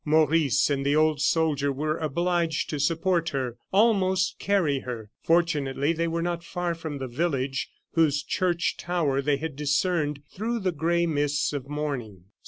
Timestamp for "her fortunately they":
4.79-6.07